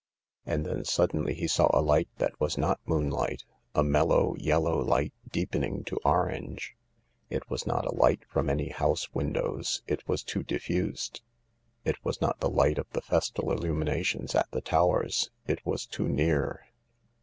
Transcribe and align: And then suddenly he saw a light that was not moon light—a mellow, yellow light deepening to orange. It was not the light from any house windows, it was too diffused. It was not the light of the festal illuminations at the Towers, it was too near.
And 0.47 0.65
then 0.65 0.83
suddenly 0.83 1.35
he 1.35 1.45
saw 1.47 1.69
a 1.71 1.79
light 1.83 2.09
that 2.17 2.33
was 2.41 2.57
not 2.57 2.79
moon 2.87 3.11
light—a 3.11 3.83
mellow, 3.83 4.33
yellow 4.35 4.79
light 4.79 5.13
deepening 5.31 5.83
to 5.83 5.99
orange. 6.03 6.75
It 7.29 7.47
was 7.51 7.67
not 7.67 7.83
the 7.83 7.93
light 7.93 8.25
from 8.27 8.49
any 8.49 8.69
house 8.69 9.13
windows, 9.13 9.83
it 9.85 10.07
was 10.07 10.23
too 10.23 10.41
diffused. 10.41 11.21
It 11.85 12.03
was 12.03 12.19
not 12.19 12.39
the 12.39 12.49
light 12.49 12.79
of 12.79 12.89
the 12.93 13.01
festal 13.01 13.51
illuminations 13.51 14.33
at 14.33 14.49
the 14.49 14.61
Towers, 14.61 15.29
it 15.45 15.63
was 15.67 15.85
too 15.85 16.07
near. 16.09 16.65